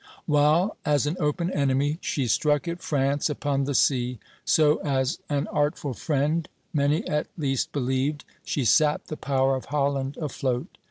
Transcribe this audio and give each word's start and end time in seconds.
While 0.25 0.77
as 0.83 1.05
an 1.05 1.15
open 1.19 1.51
enemy 1.51 1.99
she 2.01 2.25
struck 2.27 2.67
at 2.67 2.81
France 2.81 3.29
upon 3.29 3.65
the 3.65 3.75
sea, 3.75 4.17
so 4.43 4.77
as 4.77 5.19
an 5.29 5.45
artful 5.49 5.93
friend, 5.93 6.49
many 6.73 7.07
at 7.07 7.27
least 7.37 7.71
believed, 7.71 8.25
she 8.43 8.65
sapped 8.65 9.09
the 9.09 9.15
power 9.15 9.55
of 9.55 9.65
Holland 9.65 10.17
afloat. 10.17 10.79